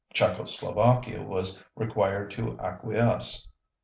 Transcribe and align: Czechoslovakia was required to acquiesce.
Czechoslovakia 0.15 1.21
was 1.23 1.59
required 1.75 2.31
to 2.31 2.59
acquiesce. 2.59 3.47